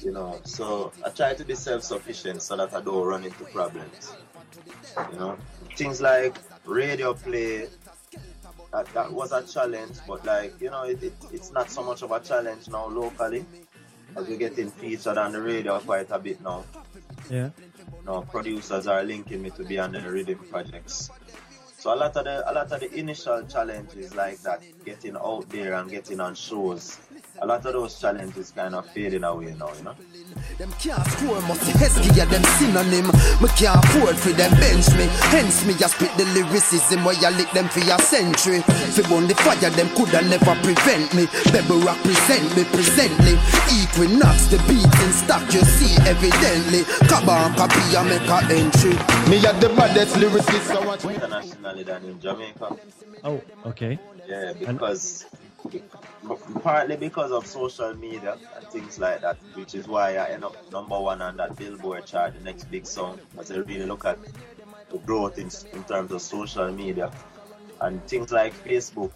You 0.00 0.12
know, 0.12 0.40
so 0.44 0.92
I 1.04 1.10
try 1.10 1.34
to 1.34 1.44
be 1.44 1.54
self-sufficient 1.54 2.42
so 2.42 2.56
that 2.56 2.74
I 2.74 2.80
don't 2.80 3.04
run 3.06 3.24
into 3.24 3.44
problems. 3.44 4.12
You 5.12 5.18
know, 5.18 5.38
things 5.76 6.00
like 6.00 6.36
radio 6.64 7.14
play. 7.14 7.68
That, 8.72 8.86
that 8.94 9.12
was 9.12 9.32
a 9.32 9.42
challenge, 9.42 9.98
but 10.06 10.24
like 10.24 10.60
you 10.60 10.70
know, 10.70 10.82
it, 10.82 11.02
it, 11.02 11.14
it's 11.32 11.52
not 11.52 11.70
so 11.70 11.82
much 11.82 12.02
of 12.02 12.10
a 12.10 12.20
challenge 12.20 12.68
now 12.68 12.88
locally 12.88 13.44
as 14.16 14.26
we're 14.26 14.36
getting 14.36 14.70
featured 14.70 15.18
on 15.18 15.32
the 15.32 15.40
radio 15.40 15.78
quite 15.78 16.10
a 16.10 16.18
bit 16.18 16.40
now. 16.42 16.64
yeah. 17.30 17.50
Now 18.04 18.22
producers 18.22 18.86
are 18.86 19.02
linking 19.02 19.42
me 19.42 19.50
to 19.50 19.64
be 19.64 19.78
on 19.78 19.92
the 19.92 20.00
rhythm 20.00 20.38
projects. 20.50 21.10
So 21.78 21.94
a 21.94 21.96
lot 21.96 22.16
of 22.16 22.24
the 22.24 22.50
a 22.50 22.52
lot 22.52 22.72
of 22.72 22.80
the 22.80 22.92
initial 22.98 23.46
challenges 23.46 24.14
like 24.14 24.40
that, 24.42 24.62
getting 24.84 25.16
out 25.16 25.48
there 25.50 25.74
and 25.74 25.90
getting 25.90 26.20
on 26.20 26.34
shows, 26.34 26.98
a 27.42 27.46
lot 27.46 27.64
of 27.66 27.72
those 27.72 27.98
challenges 28.00 28.50
kind 28.50 28.74
of 28.74 28.86
fading 28.90 29.24
away 29.24 29.54
now, 29.58 29.72
you 29.74 29.82
know. 29.84 29.94
Them 30.58 30.72
can't 30.80 31.04
score, 31.12 31.40
must 31.42 31.66
be 31.66 31.72
Heskey, 31.76 32.16
yeah, 32.16 32.24
them 32.24 32.42
synonym. 32.56 33.06
Me 33.40 33.48
can't 33.56 33.76
afford 33.84 34.16
for 34.16 34.32
them 34.32 34.52
bench 34.56 34.88
me. 34.96 35.06
Hence 35.32 35.64
me, 35.66 35.74
I 35.74 35.88
spit 35.88 36.12
the 36.16 36.24
lyricism 36.32 37.04
where 37.04 37.16
I 37.20 37.30
lick 37.36 37.50
them 37.52 37.68
for 37.68 37.80
a 37.80 37.98
century. 38.00 38.60
Fi 38.62 39.02
burn 39.08 39.28
the 39.28 39.34
fire, 39.34 39.70
them 39.70 39.88
coulda 39.96 40.22
never 40.22 40.56
prevent 40.64 41.12
me. 41.14 41.26
Bebble 41.52 41.84
rock 41.84 41.98
present 42.00 42.48
me 42.56 42.64
presently. 42.72 43.36
Equinox, 43.68 44.48
the 44.48 44.58
beat 44.64 44.88
in 44.88 45.12
stock, 45.12 45.44
you 45.52 45.60
see 45.60 45.92
evidently. 46.08 46.88
Kaban 47.08 47.56
copy, 47.56 47.80
I 47.96 48.02
make 48.04 48.28
a 48.28 48.38
entry. 48.54 48.96
Me 49.28 49.44
at 49.44 49.60
the 49.60 49.68
baddest 49.76 50.16
lyricist, 50.16 50.72
so 50.72 50.86
watch 50.86 51.04
me. 51.04 51.14
Internationally 51.14 51.82
than 51.82 52.04
in 52.04 52.20
Jamaica. 52.20 52.76
Oh, 53.24 53.42
okay. 53.66 53.98
Yeah, 54.26 54.52
because 54.52 55.26
partly 56.62 56.96
because 56.96 57.30
of 57.32 57.46
social 57.46 57.94
media 57.94 58.38
and 58.56 58.66
things 58.68 58.98
like 58.98 59.20
that, 59.20 59.36
which 59.54 59.74
is 59.74 59.86
why 59.86 60.16
I 60.16 60.30
end 60.30 60.44
up 60.44 60.56
number 60.72 60.98
one 60.98 61.22
on 61.22 61.36
that 61.36 61.56
Billboard 61.56 62.06
chart, 62.06 62.34
the 62.34 62.40
next 62.40 62.64
big 62.70 62.86
song, 62.86 63.18
as 63.38 63.50
I 63.50 63.56
really 63.56 63.86
look 63.86 64.04
at 64.04 64.18
the 64.90 64.98
growth 64.98 65.38
in, 65.38 65.50
in 65.72 65.84
terms 65.84 66.12
of 66.12 66.22
social 66.22 66.70
media 66.72 67.12
and 67.80 68.04
things 68.06 68.32
like 68.32 68.54
Facebook 68.64 69.12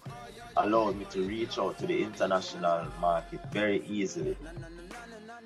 allowed 0.57 0.97
me 0.97 1.05
to 1.05 1.23
reach 1.23 1.57
out 1.57 1.77
to 1.79 1.87
the 1.87 2.03
international 2.03 2.87
market 2.99 3.39
very 3.51 3.83
easily. 3.87 4.37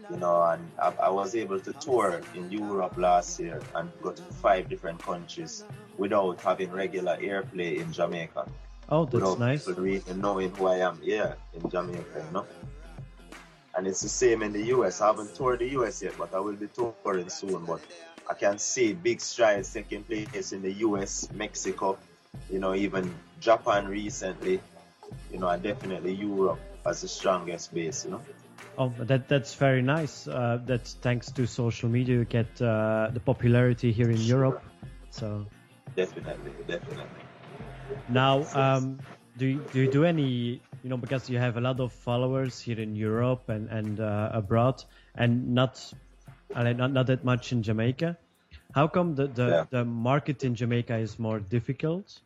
You 0.10 0.18
know, 0.18 0.44
and 0.44 0.70
I, 0.80 0.94
I 1.04 1.10
was 1.10 1.36
able 1.36 1.60
to 1.60 1.74
tour 1.74 2.22
in 2.36 2.52
Europe 2.52 2.98
last 2.98 3.40
year 3.40 3.62
and 3.74 3.92
go 4.02 4.12
to 4.12 4.22
five 4.22 4.70
different 4.70 5.02
countries 5.02 5.64
without 5.98 6.40
having 6.42 6.72
regular 6.72 7.18
airplay 7.18 7.78
in 7.78 7.92
Jamaica 7.92 8.48
Oh, 8.89 9.06
that's 9.06 9.13
without 9.13 9.39
nice. 9.39 9.68
really 9.68 10.04
knowing 10.15 10.51
who 10.51 10.68
I 10.68 10.77
am 10.77 11.00
here 11.01 11.36
in 11.54 11.70
Jamaica, 11.70 12.04
you 12.15 12.34
know. 12.34 12.46
And 13.75 13.88
it's 13.88 14.01
the 14.01 14.10
same 14.10 14.42
in 14.42 14.54
the 14.54 14.63
US. 14.75 15.01
I 15.01 15.08
haven't 15.08 15.36
toured 15.36 15.60
the 15.60 15.70
US 15.80 16.01
yet, 16.01 16.13
but 16.18 16.34
I 16.34 16.39
will 16.39 16.56
be 16.56 16.68
touring 16.68 17.30
soon. 17.30 17.65
But 17.65 17.82
I 18.30 18.34
can 18.34 18.58
see 18.58 18.94
big 18.94 19.22
strides 19.22 19.74
taking 19.74 20.04
place 20.04 20.51
in 20.54 20.62
the 20.62 20.72
US, 20.88 21.30
Mexico, 21.34 21.98
you 22.50 22.60
know, 22.60 22.74
even 22.75 23.13
Japan 23.39 23.88
recently, 23.88 24.62
you 25.32 25.39
know, 25.39 25.50
and 25.50 25.62
definitely 25.63 26.13
Europe 26.13 26.60
as 26.86 27.01
the 27.01 27.08
strongest 27.08 27.74
base, 27.74 28.06
you 28.06 28.12
know. 28.12 28.22
Oh, 28.77 28.92
that 29.00 29.27
that's 29.27 29.56
very 29.56 29.82
nice. 29.82 30.27
Uh, 30.27 30.60
that 30.65 30.88
thanks 31.01 31.32
to 31.32 31.48
social 31.48 31.89
media, 31.89 32.18
you 32.18 32.25
get 32.25 32.62
uh, 32.62 33.10
the 33.13 33.20
popularity 33.20 33.92
here 33.92 34.10
in 34.10 34.22
Europe. 34.22 34.62
So 35.10 35.46
Definitely, 35.96 36.51
definitely. 36.68 37.24
Now, 38.10 38.46
um, 38.54 39.00
do 39.38 39.46
you, 39.46 39.60
do 39.72 39.82
you 39.82 39.92
do 39.92 40.04
any? 40.06 40.62
You 40.84 40.89
know, 40.89 40.98
because 40.98 41.30
you 41.30 41.38
have 41.39 41.58
a 41.58 41.62
lot 41.62 41.80
of 41.80 41.92
followers 41.92 42.60
here 42.62 42.80
in 42.80 42.96
Europe 42.96 43.50
and 43.50 43.70
and 43.70 44.00
uh, 44.00 44.30
abroad, 44.34 44.84
and 45.15 45.54
not, 45.54 45.82
not 46.56 46.92
not 46.92 47.08
that 47.08 47.24
much 47.24 47.51
in 47.51 47.63
Jamaica. 47.63 48.18
How 48.74 48.88
come 48.88 49.15
the 49.15 49.27
the, 49.27 49.48
Yeah. 49.48 49.65
the 49.70 49.86
market 49.86 50.44
in 50.44 50.56
Jamaica 50.56 50.98
is 50.98 51.18
more 51.20 51.39
difficult? 51.39 52.22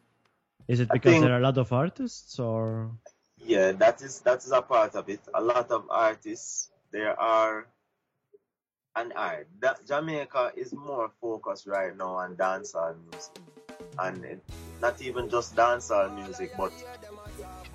Is 0.67 0.79
it 0.79 0.89
because 0.91 1.13
think- 1.13 1.23
there 1.23 1.33
are 1.33 1.39
a 1.39 1.43
lot 1.43 1.57
of 1.57 1.71
artists, 1.73 2.39
or 2.39 2.91
Yeah, 3.45 3.71
that 3.71 4.01
is 4.01 4.19
that 4.21 4.43
is 4.45 4.51
a 4.51 4.61
part 4.61 4.95
of 4.95 5.09
it. 5.09 5.21
A 5.33 5.41
lot 5.41 5.71
of 5.71 5.85
artists 5.89 6.69
there 6.91 7.19
are 7.19 7.65
and 8.95 9.13
art. 9.15 9.47
That 9.61 9.85
Jamaica 9.87 10.51
is 10.57 10.73
more 10.73 11.09
focused 11.21 11.65
right 11.67 11.95
now 11.95 12.15
on 12.15 12.35
dancehall 12.35 12.95
music, 13.09 13.41
and 13.97 14.25
it, 14.25 14.43
not 14.81 15.01
even 15.01 15.29
just 15.29 15.55
dancehall 15.55 16.13
music, 16.15 16.53
but 16.57 16.71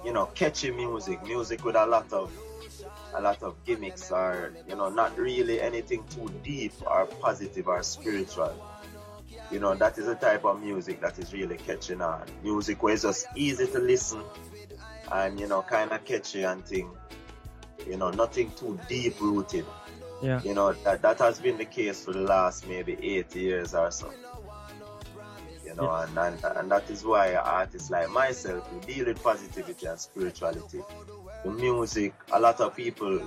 you 0.04 0.12
know, 0.12 0.26
catchy 0.34 0.70
music, 0.70 1.22
music 1.24 1.64
with 1.64 1.76
a 1.76 1.86
lot 1.86 2.12
of 2.12 2.30
a 3.14 3.20
lot 3.20 3.42
of 3.42 3.54
gimmicks, 3.64 4.10
or 4.10 4.52
you 4.68 4.76
know, 4.76 4.88
not 4.88 5.16
really 5.16 5.60
anything 5.60 6.04
too 6.08 6.30
deep 6.42 6.72
or 6.86 7.06
positive 7.06 7.68
or 7.68 7.82
spiritual. 7.82 8.54
You 9.50 9.60
know, 9.60 9.74
that 9.74 9.98
is 9.98 10.06
the 10.06 10.14
type 10.14 10.44
of 10.44 10.60
music 10.62 11.00
that 11.00 11.18
is 11.18 11.32
really 11.32 11.56
catching 11.56 12.00
on. 12.00 12.24
Music 12.42 12.82
where 12.82 12.94
it's 12.94 13.02
just 13.02 13.26
easy 13.36 13.66
to 13.66 13.78
listen 13.78 14.22
and 15.12 15.38
you 15.38 15.46
know, 15.46 15.62
kind 15.62 15.92
of 15.92 16.04
catchy 16.04 16.42
and 16.42 16.64
thing. 16.66 16.90
You 17.86 17.96
know, 17.96 18.10
nothing 18.10 18.50
too 18.56 18.78
deep 18.88 19.20
rooted. 19.20 19.66
yeah? 20.22 20.40
You 20.42 20.54
know, 20.54 20.72
that 20.84 21.02
that 21.02 21.18
has 21.18 21.38
been 21.38 21.58
the 21.58 21.66
case 21.66 22.04
for 22.04 22.12
the 22.12 22.20
last 22.20 22.66
maybe 22.66 22.96
eight 23.00 23.34
years 23.36 23.74
or 23.74 23.90
so. 23.90 24.10
You 25.74 25.82
know, 25.82 25.90
and, 25.92 26.16
and 26.16 26.44
and 26.56 26.70
that 26.70 26.88
is 26.88 27.04
why 27.04 27.34
artists 27.34 27.90
like 27.90 28.08
myself 28.10 28.68
who 28.68 28.80
deal 28.80 29.06
with 29.06 29.20
positivity 29.20 29.86
and 29.86 29.98
spirituality. 29.98 30.80
The 31.44 31.50
music, 31.50 32.14
a 32.32 32.38
lot 32.38 32.60
of 32.60 32.76
people, 32.76 33.26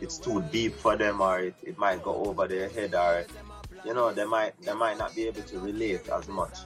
it's 0.00 0.16
too 0.16 0.42
deep 0.50 0.74
for 0.74 0.96
them, 0.96 1.20
or 1.20 1.40
it, 1.40 1.54
it 1.62 1.76
might 1.76 2.02
go 2.02 2.14
over 2.24 2.48
their 2.48 2.70
head, 2.70 2.94
or 2.94 3.26
you 3.84 3.92
know, 3.92 4.10
they 4.12 4.24
might 4.24 4.60
they 4.62 4.72
might 4.72 4.96
not 4.96 5.14
be 5.14 5.26
able 5.26 5.42
to 5.42 5.58
relate 5.60 6.08
as 6.08 6.28
much. 6.28 6.60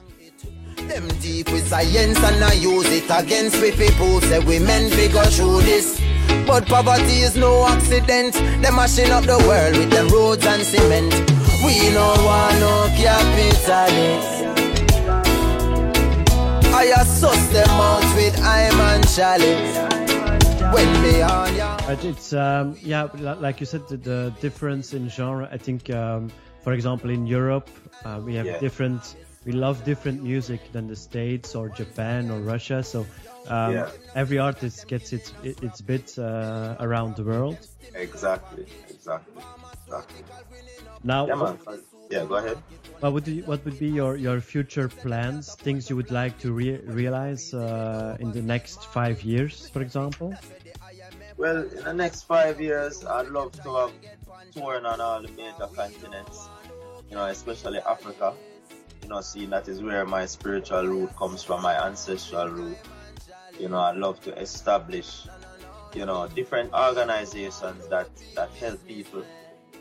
Them 0.87 1.07
deep 1.19 1.51
with 1.51 1.67
science 1.67 2.23
and 2.23 2.43
I 2.43 2.53
use 2.53 2.87
it 2.89 3.09
against 3.09 3.61
we 3.61 3.71
people 3.71 4.21
say 4.21 4.39
we 4.39 4.59
men 4.59 4.89
we 4.91 5.09
go 5.09 5.25
through 5.25 5.61
this. 5.61 5.99
But 6.47 6.67
poverty 6.67 7.23
is 7.27 7.35
no 7.35 7.67
accident. 7.67 8.33
Them 8.33 8.75
mashing 8.75 9.11
up 9.11 9.25
the 9.25 9.37
world 9.45 9.75
with 9.75 9.89
them 9.91 10.07
roads 10.07 10.45
and 10.45 10.61
cement. 10.63 11.13
We 11.65 11.89
no 11.89 12.15
want 12.23 12.59
no 12.59 12.87
capitalist. 12.95 14.36
I 16.77 16.83
assess 17.01 17.47
them 17.49 17.69
out 17.69 18.15
with 18.15 18.39
I'm 18.39 18.79
and 18.79 19.03
chalice. 19.15 19.77
When 20.75 21.01
they 21.01 21.23
on 21.23 21.55
ya. 21.55 21.75
But 21.87 22.05
it's 22.05 22.33
um, 22.33 22.75
yeah, 22.83 23.07
like 23.41 23.59
you 23.59 23.65
said, 23.65 23.87
the, 23.87 23.97
the 23.97 24.33
difference 24.41 24.93
in 24.93 25.09
genre. 25.09 25.49
I 25.51 25.57
think, 25.57 25.89
um, 25.89 26.29
for 26.61 26.73
example, 26.73 27.09
in 27.09 27.25
Europe, 27.25 27.67
uh, 28.05 28.21
we 28.23 28.35
have 28.35 28.45
Yeah. 28.45 28.59
different. 28.59 29.15
We 29.45 29.53
love 29.53 29.83
different 29.85 30.21
music 30.21 30.61
than 30.71 30.87
the 30.87 30.95
States 30.95 31.55
or 31.55 31.69
Japan 31.69 32.29
or 32.29 32.39
Russia. 32.53 32.83
So 32.83 32.99
um, 33.47 33.73
Yeah. 33.73 33.89
every 34.13 34.37
artist 34.37 34.87
gets 34.87 35.13
its 35.13 35.33
its 35.43 35.81
bit 35.81 36.15
uh, 36.19 36.75
around 36.79 37.15
the 37.15 37.23
world. 37.23 37.57
Exactly, 37.95 38.65
exactly, 38.89 39.41
exactly. 39.87 40.23
Now, 41.03 41.25
Yeah, 41.27 41.35
man. 41.35 41.57
Yeah, 42.09 42.25
go 42.25 42.35
ahead. 42.35 42.57
what 43.01 43.13
would 43.13 43.27
you, 43.27 43.43
what 43.43 43.65
would 43.65 43.77
be 43.79 43.87
your, 43.87 44.15
your 44.15 44.39
future 44.39 44.87
plans? 44.87 45.55
Things 45.55 45.89
you 45.89 45.95
would 45.95 46.11
like 46.11 46.37
to 46.39 46.53
re- 46.53 46.81
realize 46.85 47.53
uh, 47.53 48.17
in 48.19 48.31
the 48.31 48.41
next 48.41 48.85
five 48.85 49.23
years, 49.23 49.69
for 49.69 49.81
example? 49.81 50.33
Well, 51.35 51.63
in 51.63 51.83
the 51.83 51.93
next 51.93 52.23
five 52.23 52.61
years, 52.61 53.05
I'd 53.05 53.27
love 53.27 53.51
to 53.63 53.75
have 53.75 53.91
touring 54.51 54.85
on 54.85 55.01
all 55.01 55.21
the 55.21 55.27
major 55.29 55.67
continents, 55.75 56.49
you 57.09 57.15
know, 57.15 57.25
especially 57.25 57.79
Africa. 57.79 58.33
You 59.03 59.09
know, 59.09 59.21
seeing 59.21 59.51
that 59.51 59.67
is 59.67 59.81
where 59.81 60.05
my 60.05 60.25
spiritual 60.25 60.85
root 60.87 61.15
comes 61.15 61.43
from, 61.43 61.61
my 61.61 61.75
ancestral 61.85 62.49
root. 62.49 62.77
You 63.59 63.69
know, 63.69 63.79
I'd 63.79 63.97
love 63.97 64.19
to 64.21 64.37
establish, 64.37 65.27
you 65.93 66.05
know, 66.05 66.27
different 66.27 66.73
organizations 66.73 67.87
that, 67.87 68.09
that 68.35 68.49
help 68.51 68.85
people, 68.87 69.23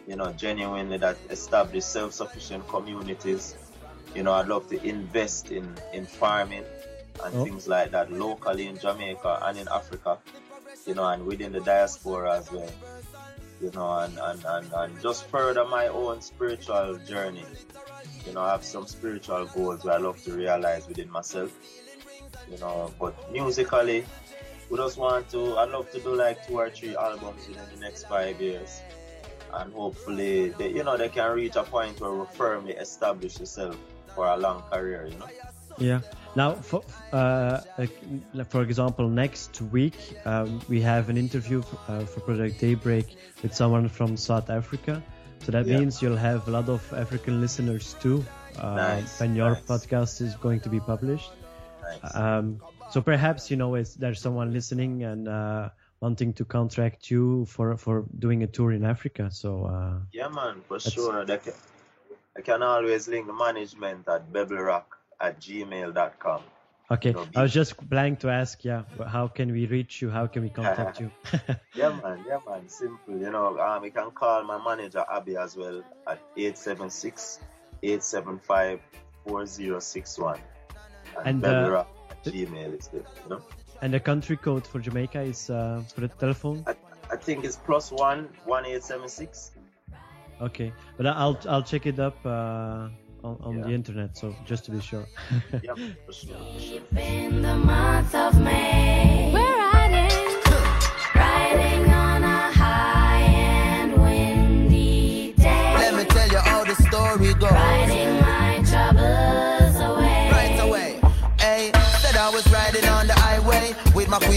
you 0.06 0.16
know, 0.16 0.32
genuinely 0.32 0.98
that 0.98 1.16
establish 1.30 1.84
self-sufficient 1.84 2.66
communities. 2.68 3.56
You 4.14 4.22
know, 4.22 4.32
I'd 4.32 4.48
love 4.48 4.68
to 4.70 4.82
invest 4.86 5.50
in, 5.50 5.74
in 5.92 6.06
farming 6.06 6.64
and 7.24 7.34
Oh. 7.34 7.44
things 7.44 7.66
like 7.66 7.90
that 7.92 8.12
locally 8.12 8.66
in 8.66 8.78
Jamaica 8.78 9.40
and 9.42 9.58
in 9.58 9.68
Africa 9.68 10.18
you 10.86 10.94
know, 10.94 11.04
and 11.08 11.26
within 11.26 11.52
the 11.52 11.60
diaspora 11.60 12.38
as 12.38 12.50
well, 12.52 12.70
you 13.60 13.70
know, 13.74 13.98
and, 13.98 14.16
and, 14.18 14.44
and, 14.44 14.72
and 14.72 15.02
just 15.02 15.24
further 15.26 15.64
my 15.64 15.88
own 15.88 16.20
spiritual 16.20 16.98
journey. 17.08 17.44
You 18.26 18.32
know, 18.32 18.42
I 18.42 18.52
have 18.52 18.64
some 18.64 18.86
spiritual 18.86 19.46
goals 19.46 19.84
where 19.84 19.94
I 19.94 19.98
love 19.98 20.22
to 20.24 20.32
realize 20.32 20.86
within 20.86 21.10
myself, 21.10 21.50
you 22.50 22.58
know, 22.58 22.92
but 23.00 23.14
musically, 23.32 24.04
we 24.70 24.76
just 24.78 24.96
want 24.96 25.28
to, 25.30 25.56
I 25.56 25.64
love 25.64 25.90
to 25.92 26.00
do 26.00 26.14
like 26.14 26.46
two 26.46 26.54
or 26.58 26.70
three 26.70 26.96
albums 26.96 27.48
within 27.48 27.64
the 27.74 27.80
next 27.80 28.04
five 28.04 28.40
years. 28.40 28.80
And 29.56 29.72
hopefully, 29.72 30.50
they, 30.58 30.70
you 30.70 30.84
know, 30.84 30.96
they 30.96 31.08
can 31.08 31.30
reach 31.34 31.56
a 31.56 31.62
point 31.64 32.00
where 32.00 32.12
we 32.12 32.26
firmly 32.34 32.72
establish 32.72 33.38
yourself 33.40 33.76
for 34.14 34.26
a 34.26 34.36
long 34.36 34.62
career, 34.70 35.06
you 35.10 35.18
know. 35.18 35.28
Yeah. 35.78 36.00
Now, 36.34 36.54
for, 36.54 36.82
uh, 37.12 37.60
for 38.48 38.62
example, 38.62 39.08
next 39.08 39.60
week 39.62 39.96
um, 40.24 40.60
we 40.68 40.80
have 40.82 41.08
an 41.08 41.16
interview 41.16 41.60
f- 41.60 41.74
uh, 41.88 42.00
for 42.04 42.20
Project 42.20 42.58
Daybreak 42.60 43.16
with 43.42 43.54
someone 43.54 43.88
from 43.88 44.16
South 44.16 44.48
Africa. 44.50 45.02
So 45.40 45.52
that 45.52 45.66
Yeah. 45.66 45.78
means 45.78 46.00
you'll 46.02 46.16
have 46.16 46.48
a 46.48 46.50
lot 46.50 46.68
of 46.68 46.80
African 46.94 47.40
listeners 47.40 47.94
too 48.00 48.24
uh, 48.58 48.74
Nice, 48.76 49.20
when 49.20 49.34
your 49.36 49.50
nice. 49.52 49.64
podcast 49.64 50.20
is 50.22 50.34
going 50.36 50.60
to 50.60 50.68
be 50.70 50.80
published. 50.80 51.30
Nice. 51.82 52.14
Um, 52.14 52.60
so 52.90 53.00
perhaps 53.02 53.50
you 53.50 53.56
know 53.56 53.76
there's 53.98 54.20
someone 54.20 54.52
listening 54.52 55.04
and 55.04 55.28
uh, 55.28 55.68
wanting 56.06 56.32
to 56.40 56.44
contract 56.58 57.10
you 57.10 57.24
for 57.54 57.66
for 57.84 57.94
doing 58.24 58.40
a 58.46 58.50
tour 58.56 58.70
in 58.78 58.84
Africa. 58.94 59.24
So 59.42 59.50
uh, 59.74 59.96
Yeah, 60.18 60.30
man, 60.38 60.54
for 60.68 60.78
sure. 60.78 61.24
They 61.30 61.38
can, 61.44 61.56
I 62.38 62.40
can 62.48 62.60
always 62.62 63.02
link 63.14 63.26
management 63.46 64.02
at 64.14 64.22
bebblerock 64.34 64.88
at 65.26 65.34
gmail.com. 65.44 66.40
okay, 66.94 67.12
No, 67.16 67.26
I 67.34 67.42
was 67.46 67.52
just 67.60 67.72
planning 67.90 68.16
to 68.22 68.28
ask, 68.40 68.54
yeah, 68.70 68.82
how 69.14 69.26
can 69.38 69.48
we 69.58 69.62
reach 69.76 69.92
you? 70.00 70.08
How 70.18 70.26
can 70.32 70.40
we 70.46 70.50
contact 70.60 71.00
you? 71.02 71.10
Yeah, 71.80 71.92
man, 72.02 72.18
yeah, 72.28 72.40
man, 72.48 72.62
simple. 72.68 73.18
You 73.24 73.30
know, 73.34 73.58
um, 73.66 73.82
you 73.86 73.94
can 73.98 74.10
call 74.22 74.44
my 74.52 74.58
manager 74.68 75.04
Abby 75.18 75.34
as 75.46 75.56
well 75.62 75.82
at 76.12 76.20
876 76.36 77.40
875 77.82 78.80
4061. 79.26 80.38
And, 81.18 81.26
And 81.28 81.44
uh, 81.44 81.84
gmail 82.26 82.78
is 82.78 82.86
good, 82.94 83.06
you 83.24 83.30
know. 83.30 83.42
And 83.82 83.92
the 83.92 84.00
country 84.00 84.36
code 84.36 84.66
for 84.66 84.78
Jamaica 84.80 85.20
is 85.20 85.50
uh, 85.50 85.82
for 85.94 86.00
the 86.02 86.08
telephone. 86.08 86.64
I, 86.66 86.74
I 87.10 87.16
think 87.16 87.44
it's 87.44 87.56
plus 87.56 87.92
one, 87.92 88.28
one 88.44 88.66
eight 88.66 88.82
seven 88.82 89.08
six. 89.08 89.52
Okay, 90.40 90.72
but 90.96 91.06
I'll 91.06 91.38
I'll 91.48 91.62
check 91.62 91.86
it 91.86 91.98
up 91.98 92.18
uh, 92.24 92.88
on, 93.24 93.36
on 93.42 93.60
the 93.60 93.72
internet. 93.72 94.16
So 94.16 94.34
just 94.44 94.64
to 94.66 94.70
be 94.70 94.80
sure. 94.80 95.06
Yeah, 95.62 95.74
for 96.04 96.12
sure, 96.12 96.36
for 96.54 96.60
sure. 96.60 96.80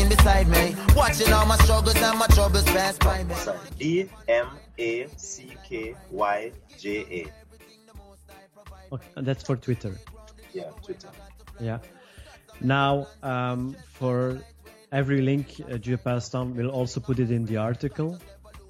With 0.10 0.18
beside 0.18 0.48
me, 0.48 0.76
watching 0.96 1.32
all 1.34 1.46
my 1.46 1.58
struggles 1.58 1.96
and 1.96 2.20
my 2.20 2.28
troubles 2.28 2.64
pass 2.64 2.98
by 2.98 3.24
me. 3.24 3.36
D 3.78 4.10
M 4.28 4.48
A 4.78 5.08
C 5.18 5.52
K 5.68 5.96
Y 6.12 6.52
J 6.78 7.00
A. 7.00 8.94
Okay, 8.94 9.08
that's 9.18 9.44
for 9.44 9.56
Twitter. 9.56 9.96
Yeah, 10.54 10.72
Twitter. 10.84 11.10
Yeah. 11.60 11.80
Now, 12.62 13.08
um, 13.24 13.76
for 13.94 14.42
every 14.92 15.22
link 15.22 15.62
uh, 15.70 15.78
Julia 15.78 15.98
passed 15.98 16.36
on, 16.36 16.56
we'll 16.56 16.72
also 16.72 17.00
put 17.00 17.20
it 17.20 17.32
in 17.32 17.46
the 17.46 17.58
article. 17.58 18.18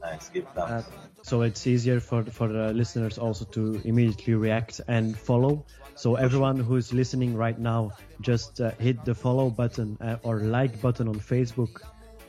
Nice, 0.01 0.29
give 0.29 0.45
Uh, 0.55 0.81
thanks. 0.81 1.08
So 1.29 1.43
it's 1.43 1.67
easier 1.67 1.99
for 1.99 2.23
for 2.23 2.47
the 2.47 2.73
listeners 2.73 3.19
also 3.19 3.45
to 3.45 3.79
immediately 3.85 4.33
react 4.33 4.81
and 4.87 5.15
follow. 5.15 5.63
So 5.93 6.15
everyone 6.15 6.57
who's 6.57 6.91
listening 6.91 7.35
right 7.35 7.59
now, 7.59 7.91
just 8.19 8.59
uh, 8.59 8.71
hit 8.79 9.05
the 9.05 9.13
follow 9.13 9.51
button 9.51 9.97
uh, 10.01 10.17
or 10.23 10.39
like 10.39 10.81
button 10.81 11.07
on 11.07 11.19
Facebook, 11.19 11.81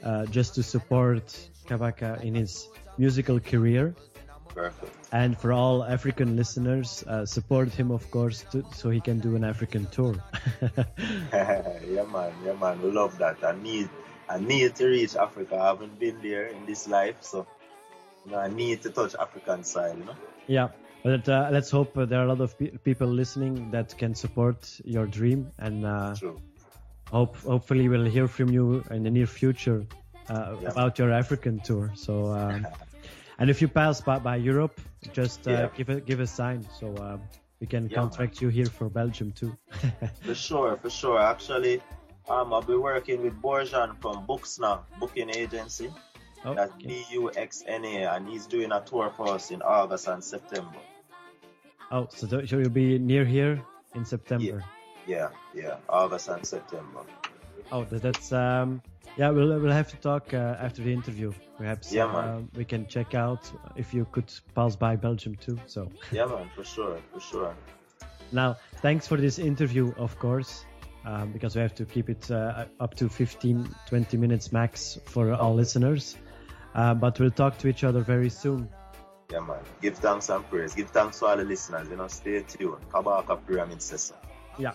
uh, 0.04 0.26
just 0.26 0.54
to 0.57 0.62
support 0.62 1.25
Kabaka 1.66 2.21
in 2.21 2.35
his 2.35 2.69
musical 2.99 3.40
career. 3.40 3.95
Perfect. 4.54 4.92
And 5.12 5.38
for 5.38 5.52
all 5.52 5.83
African 5.85 6.37
listeners, 6.37 7.02
uh, 7.07 7.25
support 7.25 7.69
him, 7.73 7.90
of 7.90 8.11
course, 8.11 8.45
to, 8.50 8.64
so 8.75 8.90
he 8.90 9.00
can 9.00 9.19
do 9.21 9.37
an 9.37 9.45
African 9.45 9.87
tour. 9.87 10.16
yeah, 11.33 12.04
man. 12.12 12.33
Yeah, 12.45 12.57
man. 12.61 12.83
We 12.83 12.90
love 12.90 13.16
that. 13.19 13.38
I 13.45 13.54
need, 13.62 13.88
I 14.28 14.40
need 14.40 14.75
to 14.76 14.87
reach 14.87 15.14
Africa. 15.16 15.57
I 15.57 15.66
haven't 15.69 15.99
been 15.99 16.19
there 16.21 16.47
in 16.49 16.66
this 16.66 16.88
life, 16.88 17.19
so 17.21 17.47
you 18.24 18.32
know, 18.32 18.38
I 18.38 18.48
need 18.48 18.82
to 18.82 18.90
touch 18.90 19.14
African 19.14 19.64
side. 19.64 19.96
You 19.98 20.04
know. 20.04 20.16
Yeah, 20.46 20.68
but 21.04 21.28
uh, 21.28 21.48
let's 21.52 21.70
hope 21.70 21.96
uh, 21.96 22.04
there 22.04 22.20
are 22.20 22.24
a 22.24 22.28
lot 22.28 22.40
of 22.40 22.58
pe- 22.58 22.76
people 22.78 23.06
listening 23.06 23.70
that 23.70 23.96
can 23.96 24.14
support 24.14 24.80
your 24.84 25.06
dream, 25.06 25.50
and 25.58 25.84
uh, 25.84 26.14
True. 26.14 26.40
hope 27.10 27.36
hopefully 27.36 27.88
we'll 27.88 28.04
hear 28.06 28.26
from 28.28 28.50
you 28.52 28.82
in 28.90 29.02
the 29.02 29.10
near 29.10 29.26
future 29.26 29.84
uh, 30.28 30.56
Yeah. 30.62 30.70
about 30.70 30.98
your 30.98 31.10
African 31.12 31.60
tour. 31.60 31.90
So, 31.94 32.26
um, 32.32 32.66
and 33.38 33.50
if 33.50 33.60
you 33.62 33.68
pass 33.68 34.00
by, 34.00 34.18
by 34.18 34.36
Europe, 34.36 34.80
just 35.12 35.46
uh, 35.46 35.50
Yeah. 35.50 35.68
give 35.76 35.88
a 35.88 36.00
give 36.00 36.20
a 36.20 36.26
sign 36.26 36.66
so 36.78 36.86
um, 36.98 37.20
we 37.60 37.66
can 37.66 37.88
Yeah, 37.88 37.94
contract 38.00 38.40
you 38.42 38.48
here 38.48 38.66
for 38.68 38.88
Belgium 38.88 39.32
too. 39.32 39.52
For 40.22 40.34
sure, 40.34 40.76
for 40.76 40.90
sure. 40.90 41.18
Actually, 41.18 41.80
um, 42.28 42.52
I'll 42.52 42.62
be 42.62 42.74
working 42.76 43.22
with 43.22 43.40
Borjan 43.40 43.96
from 44.00 44.26
Buxna 44.26 44.80
Booking 44.98 45.30
Agency. 45.30 45.90
Oh, 46.44 46.54
That's 46.54 46.73
okay. 46.75 46.87
B 46.88 47.04
U 47.12 47.30
X 47.35 47.62
N 47.66 47.85
A, 47.85 48.04
and 48.14 48.28
he's 48.28 48.47
doing 48.47 48.73
a 48.73 48.80
tour 48.80 49.12
for 49.16 49.28
us 49.28 49.50
in 49.50 49.62
August 49.62 50.09
and 50.09 50.23
September. 50.23 50.78
oh, 51.90 52.09
so, 52.11 52.26
th- 52.26 52.49
so 52.49 52.59
you'll 52.59 52.70
be 52.70 52.99
near 52.99 53.25
here 53.25 53.61
in 53.94 54.04
September. 54.04 54.64
Yeah, 55.06 55.28
yeah, 55.54 55.76
August 55.88 56.28
and 56.28 56.47
September. 56.47 57.00
Oh, 57.73 57.85
that's 57.85 58.32
um, 58.32 58.82
yeah. 59.16 59.30
We'll 59.30 59.59
we'll 59.61 59.73
have 59.73 59.88
to 59.90 59.97
talk 59.97 60.35
uh, 60.35 60.56
after 60.61 60.82
the 60.82 60.92
interview. 60.92 61.32
Perhaps 61.59 61.92
Yeah, 61.92 62.06
man. 62.06 62.28
um, 62.28 62.49
we 62.54 62.64
can 62.64 62.87
check 62.87 63.14
out 63.14 63.50
if 63.76 63.92
you 63.94 64.06
could 64.12 64.32
pass 64.54 64.76
by 64.76 64.97
Belgium 64.97 65.37
too. 65.37 65.59
So 65.66 65.90
Yeah, 66.12 66.26
man, 66.26 66.50
for 66.54 66.64
sure, 66.64 66.99
for 67.12 67.20
sure. 67.20 67.54
now, 68.32 68.56
thanks 68.82 69.06
for 69.06 69.16
this 69.16 69.38
interview, 69.38 69.92
of 69.99 70.18
course, 70.18 70.64
um, 71.04 71.32
because 71.32 71.54
we 71.56 71.61
have 71.62 71.75
to 71.75 71.85
keep 71.85 72.09
it 72.09 72.30
uh, 72.30 72.64
up 72.80 72.94
to 72.97 73.09
15, 73.09 73.68
20 73.88 74.16
minutes 74.16 74.52
max 74.52 74.99
for 75.06 75.32
all 75.35 75.54
listeners. 75.54 76.16
Uh, 76.74 76.94
but 76.94 77.18
we'll 77.18 77.30
talk 77.30 77.58
to 77.58 77.68
each 77.68 77.84
other 77.84 78.00
very 78.00 78.30
soon. 78.30 78.68
Yeah, 79.30 79.40
man. 79.40 79.58
Give 79.80 79.96
thanks 79.96 80.28
and 80.28 80.48
praise. 80.48 80.74
Give 80.74 80.90
thanks 80.90 81.18
to 81.20 81.26
all 81.26 81.36
the 81.36 81.44
listeners. 81.44 81.88
You 81.88 81.96
know, 81.96 82.08
stay 82.08 82.42
tuned. 82.42 82.88
Kabaka 82.92 83.38
Pyramid 83.46 83.80
Session. 83.82 84.16
Yeah. 84.58 84.72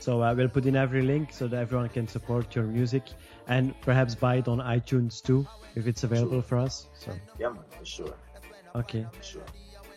So 0.00 0.22
uh, 0.22 0.34
we'll 0.34 0.48
put 0.48 0.66
in 0.66 0.76
every 0.76 1.02
link 1.02 1.32
so 1.32 1.48
that 1.48 1.58
everyone 1.58 1.88
can 1.88 2.06
support 2.06 2.54
your 2.54 2.64
music 2.64 3.04
and 3.48 3.78
perhaps 3.80 4.14
buy 4.14 4.36
it 4.36 4.48
on 4.48 4.58
iTunes 4.58 5.22
too 5.22 5.46
if 5.74 5.86
it's 5.86 6.04
available 6.04 6.42
for 6.42 6.58
us. 6.58 6.88
So 6.94 7.12
Yeah, 7.38 7.48
man, 7.48 7.64
for 7.78 7.84
sure, 7.84 8.14
okay. 8.74 9.06
for 9.12 9.22
sure. 9.22 9.44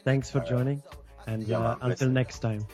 Thanks 0.05 0.31
for 0.31 0.39
joining, 0.39 0.81
and 1.27 1.43
Yeah, 1.43 1.60
uh, 1.60 1.75
until 1.81 2.10
next 2.10 2.39
time. 2.39 2.65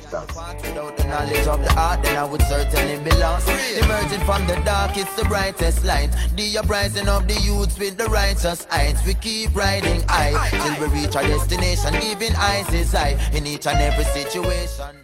Thanks. 0.00 0.34
Without 0.62 0.96
the 0.96 1.04
knowledge 1.04 1.46
of 1.46 1.62
the 1.64 1.74
art, 1.78 2.02
then 2.02 2.16
I 2.16 2.24
would 2.24 2.42
certainly 2.42 3.02
be 3.02 3.16
lost. 3.16 3.48
Emerging 3.48 4.20
from 4.20 4.46
the 4.46 4.56
dark, 4.64 4.96
it's 4.96 5.14
the 5.14 5.24
brightest 5.24 5.84
light. 5.84 6.10
The 6.36 6.58
uprising 6.58 7.08
of 7.08 7.28
the 7.28 7.34
youths 7.40 7.78
with 7.78 7.96
the 7.96 8.06
righteous 8.06 8.66
heights. 8.70 9.04
We 9.06 9.14
keep 9.14 9.54
riding 9.54 10.02
high 10.08 10.48
till 10.50 10.88
we 10.88 11.00
reach 11.00 11.16
our 11.16 11.22
destination. 11.22 11.94
Even 12.02 12.34
eyes 12.36 12.72
is 12.72 12.92
high 12.92 13.18
in 13.32 13.46
each 13.46 13.66
and 13.66 13.78
every 13.80 14.04
situation. 14.04 15.03